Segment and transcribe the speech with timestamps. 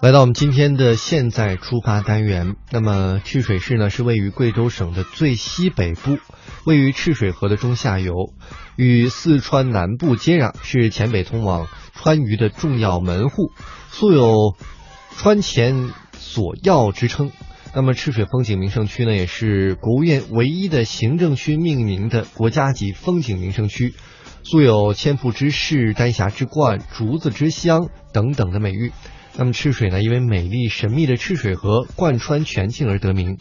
[0.00, 6.18] 来到我们今天的现在出发单元，那么赤水市呢是位于贵州省的最西北部，
[6.64, 8.14] 位于赤水河的中下游，
[8.76, 13.50] 与四川南部接壤，是黔北通往川渝的重要门户，
[13.90, 14.54] 素有
[15.18, 17.32] “川黔索要”之称。
[17.74, 23.96] 那么赤水风景名胜区呢，也是国务院唯一的行政区命名的国家级风景名胜区，
[24.44, 28.92] 素有“千瀑之势”“丹霞之冠”“竹子之乡”等等的美誉。
[29.36, 33.38] 那么赤水呢，因为美丽神秘的赤水河贯穿全境而得名，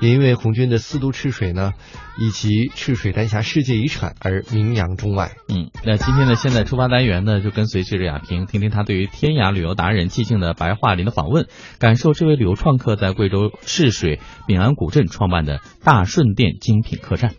[0.00, 1.72] 也因为红军的四渡赤水呢，
[2.18, 5.32] 以及赤水丹霞世界遗产而名扬中外。
[5.48, 11.46] 嗯，那今天呢现在出发单元呢，就跟随记者亚平，听听他对于天涯旅游达人寂静的白桦林的访问，
[11.78, 17.34] 感受这位旅游创客在贵州赤水丙安古镇创办的大顺店精品客栈。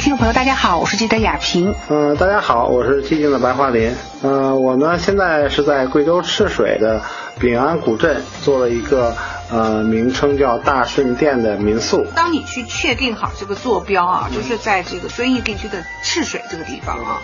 [0.00, 1.74] 听众朋友，大家好，我是记者雅萍。
[1.90, 3.94] 嗯、大家好，我是寂静的白桦林。
[4.22, 7.02] 嗯、我呢现在是在贵州赤水的
[7.38, 9.14] 丙安古镇做了一个
[9.50, 12.06] 呃名称叫大顺店的民宿。
[12.16, 17.20] 当你去确定好这个坐标啊，就是在这个遵义地区的赤水这个地方啊。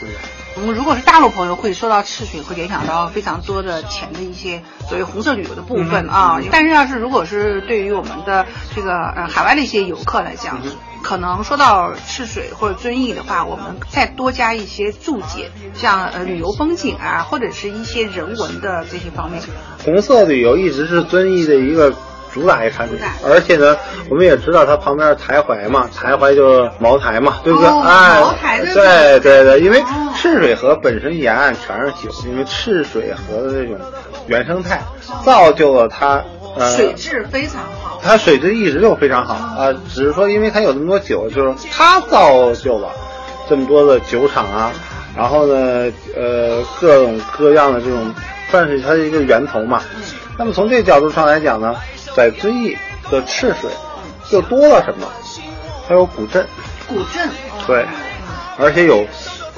[0.56, 6.38] 我们如果是大陆朋友，会说到赤水，会联想到非常多的钱的一些所谓红色旅游的部分啊。
[6.52, 10.60] 但是要是如果是对于我们的这个呃海外的一些游客来讲，
[11.06, 19.40] 可能说到赤水或者遵义的话，我们再多加一些注解，像呃旅游风景啊，或者是一些人文的这些方面。
[19.84, 21.94] 红色旅游一直是遵义的一个
[22.34, 23.76] 主打一个产品，而且呢，
[24.10, 27.68] 我们也知道它旁边是台怀嘛，台怀就是茅台嘛，对不对？
[27.68, 33.78] 哦哎茅台，对对对对，因为哦赤水河本身沿岸全是酒，因为赤水河的这种
[34.26, 34.82] 原生态
[35.24, 36.24] 造就了它
[36.58, 37.85] 呃水质非常好。
[38.06, 42.90] 它水质一直就非常好啊、只是说因为它有那么多酒，就是它造就了
[43.48, 44.72] 这么多的酒厂啊，
[45.16, 48.14] 然后呢，呃，各种各样的这种，
[48.50, 49.82] 算是它的一个源头嘛。
[50.38, 51.74] 那么从这个角度上来讲呢，
[52.14, 52.76] 在遵义
[53.10, 53.70] 的赤水
[54.30, 55.06] 又多了什么？
[55.88, 56.46] 还有古镇，
[56.88, 57.64] 古镇，哦。
[57.66, 57.86] 对，
[58.58, 59.06] 而且有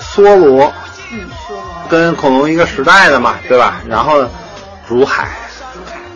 [0.00, 0.72] 梭罗，
[1.10, 3.80] 嗯，说了，跟恐龙一个时代的嘛，对吧？
[3.88, 4.30] 然后呢，
[4.86, 5.28] 如海，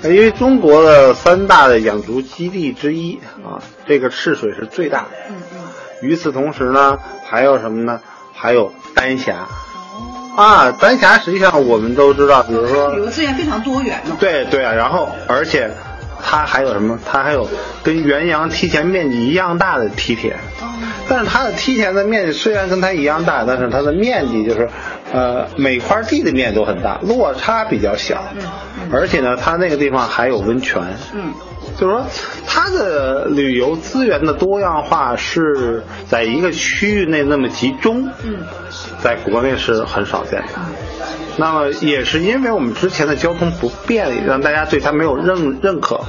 [0.05, 5.09] 因为中国的三大的养殖基地之一啊，这个赤水是最大的。
[5.31, 6.99] 嗯嗯，与此同时呢，
[7.29, 8.01] 还有什么呢？
[8.35, 9.47] 还有丹霞。
[10.37, 14.17] 啊，丹霞实际上我们都知道，比如说旅游资源非常多元呢。
[14.19, 15.71] 对对啊，然后而且
[16.23, 16.99] 它还有什么？
[17.05, 17.49] 它还有
[17.85, 20.73] 跟元阳梯田面积一样大的梯田，哦
[21.09, 24.69] 但是它的梯田的面积虽然跟它一样大，但是它的面积就是，
[25.13, 28.25] 呃，每块地的面积都很大，落差比较小。
[28.37, 28.43] 嗯
[28.91, 30.83] 而且呢，它那个地方还有温泉。
[31.15, 31.33] 嗯，
[31.79, 32.05] 就是说，
[32.47, 38.41] 它的旅游资源的多样化是在一个区域内那么集中，嗯，
[39.03, 40.49] 在国内是很少见的。
[41.39, 46.01] 那么也是因为我们之前的交通不便利，让大家对它没有认认可。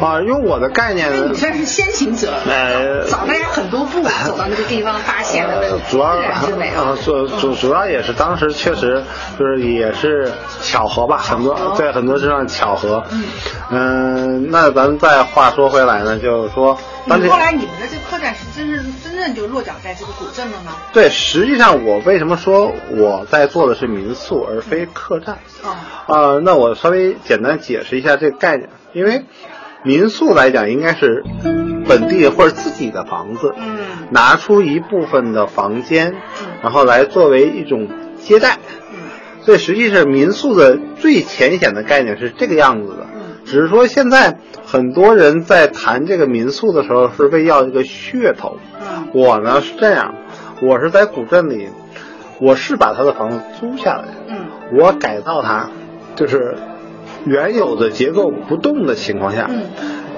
[0.00, 9.02] 啊，用我的概念呢你，算是先行者，呃早大家很多步走到那个地方，发现了那个主要自然之美啊，主主主要也是当时确实
[9.38, 10.30] 就是也是
[10.62, 13.04] 巧合吧，很多在很多地方巧合。
[13.70, 20.72] 嗯，那咱们再话说回来呢，就是说，当这你后来你们的这个客栈是真正真正就落脚在这个古镇了吗？
[20.92, 25.38] 对，实际上我为什么说我在做的是民宿而非客栈？
[25.62, 25.76] 哦，
[26.06, 29.24] 啊、那我稍微简单解释一下这个概念，因为
[29.88, 31.24] 民宿来讲应该是
[31.88, 33.78] 本地或者自己的房子，嗯。
[34.10, 36.14] 拿出一部分的房间，
[36.62, 37.88] 然后来作为一种
[38.20, 38.58] 接待。
[38.92, 38.98] 嗯。
[39.40, 43.20] 所以实际是民宿的最浅显的概念是这个样子的，嗯。
[43.46, 48.58] 只是说现在很多人在谈这个民宿的时候是为要一个噱头。
[48.78, 49.08] 嗯。
[49.14, 50.14] 我呢是这样，
[50.60, 51.68] 我是在古镇里，
[52.42, 54.36] 我是把他的房子租下来，嗯。
[54.74, 55.70] 我改造它，
[56.14, 56.58] 就是
[57.24, 59.64] 原有的结构不动的情况下，嗯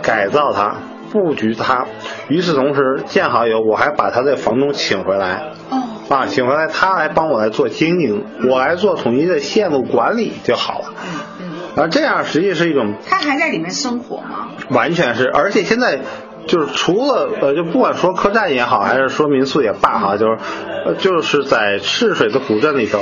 [0.03, 0.77] 改造它，
[1.13, 1.87] 布局它。
[2.29, 10.95] 与此同时，建好以后，我还把他的房东请回来，哦啊，请回来他来帮我来做经营，我来做统一的线路管理就好了。
[11.41, 14.49] 嗯嗯，啊，这样实际是一种他还在里面生活吗？
[14.71, 16.01] 完全是，而且现在
[16.47, 20.39] 就是除了呃，就不管说客栈也好，还是说民宿也罢哈，就是
[20.87, 23.01] 呃，就是在赤水的古镇里头，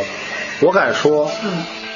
[0.63, 1.51] 我敢说，嗯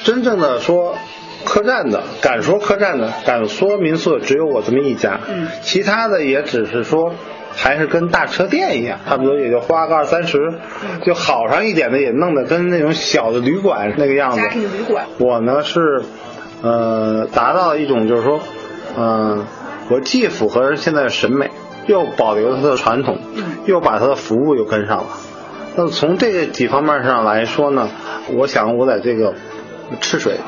[0.05, 0.97] 真正的说
[1.45, 7.15] 客栈的，敢说客栈的，敢说民宿的，只有我这么一家，嗯其他的也只是说。
[7.55, 10.39] 还是跟大车店一样，差不多也就花个二三十，
[10.83, 14.41] 嗯就好上一点的也弄得跟那种小的旅馆那个样子。
[14.41, 15.05] 家庭旅馆。
[15.19, 16.03] 我呢是，
[16.63, 18.41] 呃，达到一种就是说，
[18.97, 19.45] 嗯、
[19.91, 21.51] 我既符合现在的审美，
[21.87, 23.19] 又保留了它的传统，
[23.67, 25.09] 又把它的服务又跟上了。
[25.77, 27.91] 那从这几方面上来说呢，
[28.33, 29.35] 我想我在这个
[30.01, 30.39] 赤水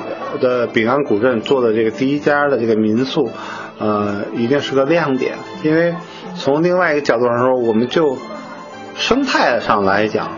[0.40, 3.30] 的丙安古镇做的这个第一家的这个民宿，
[3.78, 5.34] 呃，一定是个亮点。
[5.62, 5.94] 因为
[6.36, 8.18] 从另外一个角度上说，我们就
[8.96, 10.28] 生态上来讲，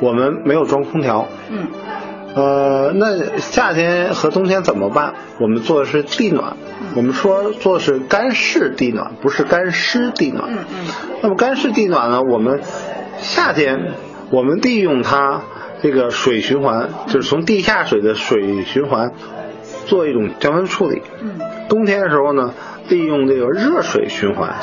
[0.00, 1.28] 我们没有装空调。
[1.50, 1.68] 嗯。
[2.34, 5.12] 呃，那夏天和冬天怎么办？
[5.38, 6.56] 我们做的是地暖。
[6.96, 10.50] 我们说做的是干式地暖，不是干湿地暖。
[10.50, 10.86] 嗯嗯。
[11.22, 12.22] 那么干式地暖呢？
[12.22, 12.62] 我们
[13.18, 13.92] 夏天
[14.30, 15.42] 我们利用它
[15.82, 19.12] 这个水循环，就是从地下水的水循环
[19.86, 21.02] 做一种降温处理。
[21.20, 21.38] 嗯。
[21.68, 22.52] 冬天的时候呢，
[22.88, 24.54] 利用这个热水循环，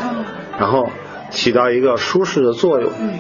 [0.60, 0.90] 然后
[1.32, 2.92] 起到一个舒适的作用。
[3.00, 3.20] 嗯。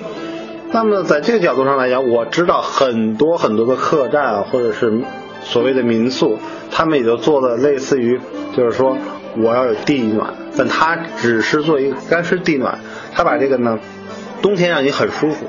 [0.72, 5.02] 那么在这个角度上来讲，我知道很多很多的客栈或者是
[5.42, 6.38] 所谓的民宿，
[6.72, 8.20] 他们也就做了类似于，
[8.56, 8.96] 就是说
[9.38, 12.78] 我要有地暖，但他只是做一个干湿地暖，
[13.16, 13.80] 他把这个呢，
[14.44, 15.48] 冬天让你很舒服，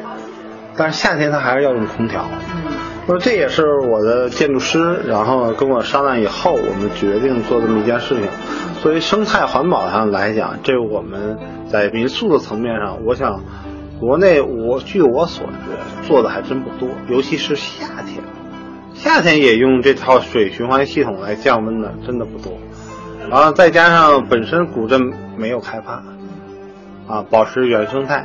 [0.77, 2.25] 但是夏天他还是要用空调。
[3.11, 3.15] 嗯。
[3.15, 8.29] 那这也是我的建筑师，然后跟我商量以后，我们决定做这么一件事情。
[8.83, 11.39] 作为生态环保上来讲，这我们
[11.71, 13.41] 在民宿的层面上，我想。
[14.01, 18.25] 国内我据我所知做的还真不多，尤其是夏天，
[18.95, 22.55] 夏天也用这套水循环系统来降温的真的不多。
[23.29, 26.03] 然后再加上本身古镇没有开发，
[27.07, 28.25] 啊，保持原生态。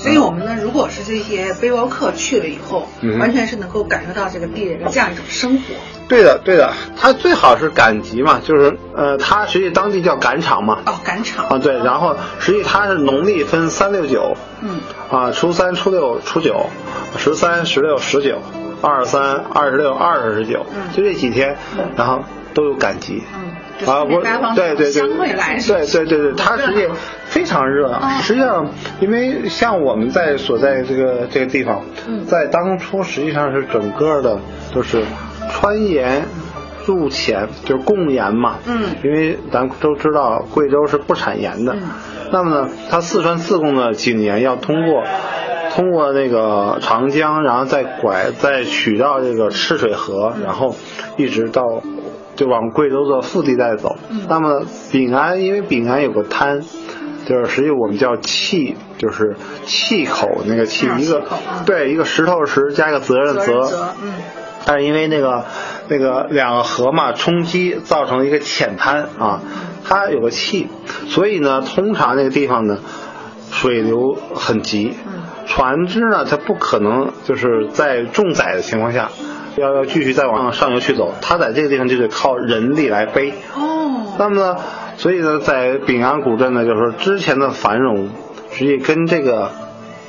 [0.00, 2.86] 所以我们呢，如果是这些背包客去了以后，
[3.18, 5.62] 完全是能够感受到这个地人的这样一种生活。
[6.08, 10.78] 对的，对的，他最好是赶集嘛，就是呃，他实际当地叫赶场嘛。
[10.86, 11.46] 哦，赶场。
[11.48, 14.36] 啊，对，然后实际他是农历分三六九。
[14.62, 14.80] 嗯。
[15.10, 16.70] 啊，初三、初六、初九，
[17.18, 18.40] 十三、十六、十九，
[18.80, 20.64] 二十三、二十六、二十九，
[20.94, 21.56] 就这几天，
[21.96, 22.22] 然后
[22.58, 23.22] 都有感激。
[23.32, 23.52] 嗯。
[23.86, 24.20] 啊，我
[24.56, 26.88] 对对对，对对对对，它实际
[27.26, 28.00] 非常热闹。
[28.20, 28.68] 实际上，
[28.98, 31.82] 因为像我们在所在这个这个地方，
[32.26, 34.40] 在当初实际上是整个的
[34.74, 35.04] 都是
[35.52, 36.24] 川盐
[36.86, 38.56] 入黔，就是贡盐嘛。
[38.66, 38.82] 嗯。
[39.04, 41.76] 因为咱都知道贵州是不产盐的，
[42.32, 45.04] 那么呢，它四川自贡的井盐要通过
[45.76, 50.74] 通过那个长江，然后再拐再取到这个赤水河，然后
[51.16, 51.80] 一直到。
[52.38, 53.96] 就往贵州的腹地带走。
[54.28, 54.62] 那么
[54.92, 56.60] 丙安，因为丙安有个滩，
[57.26, 61.24] 就是实际我们叫气，就是气口那个气，一个
[61.66, 63.94] 对一个石头石加一个责任的责。
[64.00, 64.14] 嗯。
[64.64, 65.46] 但是因为那个
[65.88, 69.40] 那个两个河嘛冲击，造成了一个浅滩啊，
[69.84, 70.68] 它有个气，
[71.08, 72.78] 所以呢，通常那个地方呢，
[73.50, 74.94] 水流很急，
[75.46, 79.10] 船只呢它不可能就是在重载的情况下。
[79.58, 83.32] 要要继续再往上游去走，它在这个地方就得靠人力来背。
[83.54, 84.14] 哦。
[84.18, 84.56] 那么呢，
[84.96, 88.10] 所以呢，在丙安古镇呢，就是说之前的繁荣，
[88.52, 89.50] 实际跟这个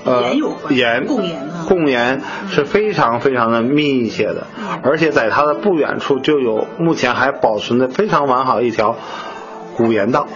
[0.03, 0.33] 呃
[0.69, 1.37] 盐贡盐
[1.67, 4.47] 贡盐是非常非常的密切的，
[4.83, 8.95] 而且在它的不远处就有目前还保存的非常完好一条
[9.75, 10.27] 古盐道，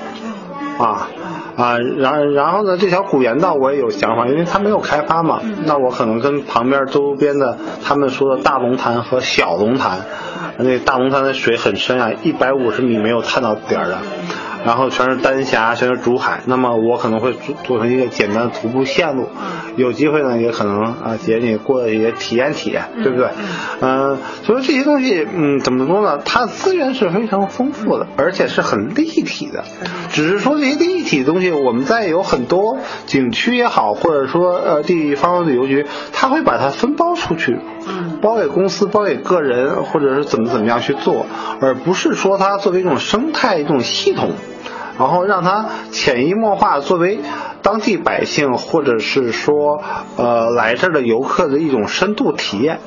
[0.78, 1.08] 啊。
[1.56, 10.00] 啊，然然后呢，这条古盐道我也有想法，因为它没有开发嘛，那我可能跟旁边周边的他们说的大龙潭和小龙潭，
[10.58, 13.98] 那大龙潭的水很深啊，一百五十米没有探到底儿的。
[14.66, 16.42] 然后全是丹霞，全是竹海。
[16.46, 19.28] 那么我可能会做做成一个简单的徒步线路，
[19.76, 23.30] 有机会呢，也可能啊，姐你过也体验体验，对不对？
[23.82, 26.20] 嗯，所以这些东西，嗯，怎么说呢？
[26.24, 29.64] 它资源是非常丰富的，而且是很立体的。
[30.12, 37.60] 只是说这些立体的东西，我们在有很多景区也好，或者说呃地方旅游局，他会把它分包出去，
[38.22, 41.26] 包给公司，包给个人，或者是怎么怎么样去做，
[41.60, 44.32] 而不是说它作为一种生态一种系统。
[44.98, 47.20] 然后让它潜移默化作为
[47.62, 49.82] 当地百姓或者是说
[50.18, 52.80] 呃来这儿的游客的一种深度体验。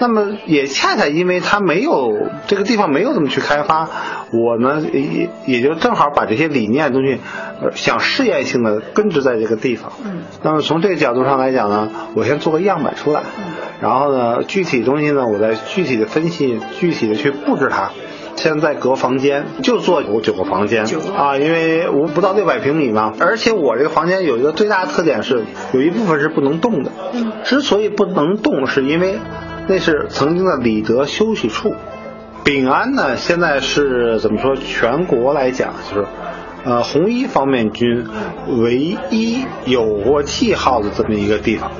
[0.00, 2.12] 那么也恰恰因为它没有
[2.46, 3.88] 这个地方没有怎么去开发，
[4.30, 7.18] 我呢也也就正好把这些理念东西
[7.74, 9.90] 想试验性的根植在这个地方。
[10.04, 10.20] 嗯。
[10.44, 13.22] 那么从这个角度上来讲呢，我先做个样板出来，
[13.80, 17.90] 然后呢具体东西呢我再具体的分析，具体的去布置它。
[18.38, 23.12] 现在隔房间就做有九个房间啊，因为无不到六百平米嘛。
[23.18, 25.42] 而且我这个房间有一个最大的特点是，
[25.72, 26.92] 有一部分是不能动的。
[27.42, 29.18] 之所以不能动，是因为
[29.66, 31.74] 那是曾经的李德休息处。
[32.44, 34.54] 丙安呢，现在是怎么说？
[34.54, 36.06] 全国来讲，就是
[36.64, 38.06] 呃红一方面军
[38.46, 38.76] 唯
[39.10, 41.72] 一有过记号的这么一个地方。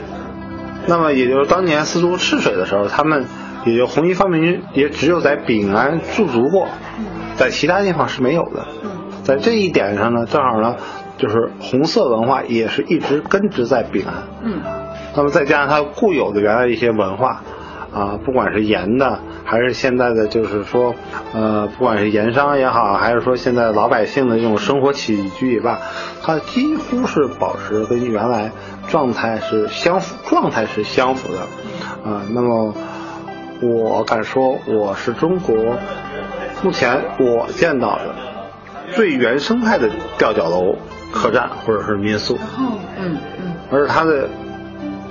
[0.87, 3.25] 那么也就是当年四渡赤水的时候，他们。
[3.65, 6.69] 也就红一方面军也只有在丙安驻足过，
[7.37, 8.67] 在其他地方是没有的。
[9.25, 10.77] 在这一点上呢，正好呢，
[11.19, 14.15] 就是红色文化也是一直根植在丙安。
[14.43, 14.63] 嗯，
[15.15, 17.43] 那么再加上它固有的原来一些文化，
[17.93, 20.95] 啊，不管是盐的，还是现在的就是说，
[21.35, 25.79] 呃，不管是盐商也好，还是说现在老百姓的这种生活起居也罢，
[26.23, 28.51] 它几乎是保持跟原来
[28.89, 31.41] 状态是相符，状态是相符的，
[32.11, 32.73] 啊，那么
[33.61, 35.55] 我敢说我是中国
[36.63, 38.15] 目前我见到的
[38.95, 40.77] 最原生态的吊脚楼。
[41.11, 44.29] 客栈或者是民宿，哦，嗯嗯，而它的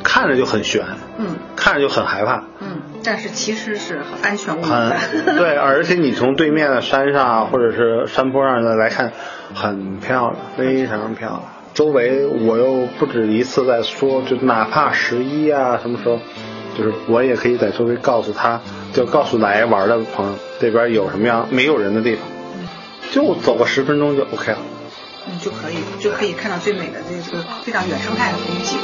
[0.04, 0.86] 看着就很悬，
[1.18, 4.96] 嗯，看着就很害怕，嗯，但是其实是很安全无很的，
[5.39, 9.12] 对，而且你从对面的山上啊或者是山坡上的来看，
[9.56, 11.42] 很漂亮，非常漂亮。
[11.74, 16.20] 周围我又不止一次在说，就哪怕十一啊什么时候，
[16.78, 18.62] 就是我也可以在周围告诉他，
[18.94, 22.24] 就告诉来玩的朋友，这边有什么样没有人的地方，
[23.12, 24.60] 就走个十分钟就 OK 了。
[25.28, 28.78] 嗯，就可以就可以看到最美的这个非常原生态的风景。